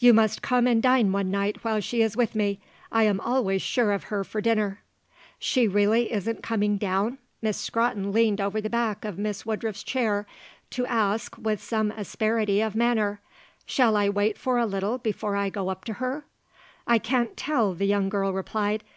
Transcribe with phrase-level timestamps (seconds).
[0.00, 2.58] "You must come and dine one night while she is with me.
[2.90, 4.80] I am always sure of her for dinner."
[5.38, 10.26] "She really isn't coming down?" Miss Scrotton leaned over the back of Miss Woodruff's chair
[10.70, 13.20] to ask with some asperity of manner.
[13.66, 16.24] "Shall I wait for a little before I go up to her?"
[16.88, 18.82] "I can't tell," the young girl replied.